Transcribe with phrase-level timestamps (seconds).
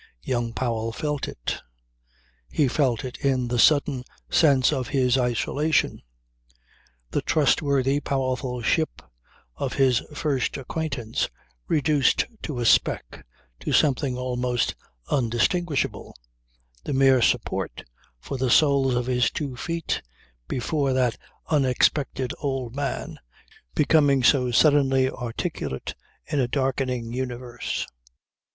[0.23, 1.61] Young Powell felt it.
[2.49, 6.01] He felt it in the sudden sense of his isolation;
[7.11, 9.03] the trustworthy, powerful ship
[9.57, 11.29] of his first acquaintance
[11.67, 13.27] reduced to a speck,
[13.59, 14.73] to something almost
[15.11, 16.15] undistinguishable,
[16.83, 17.83] the mere support
[18.19, 20.01] for the soles of his two feet
[20.47, 21.15] before that
[21.49, 23.19] unexpected old man
[23.75, 25.93] becoming so suddenly articulate
[26.25, 27.85] in a darkening universe.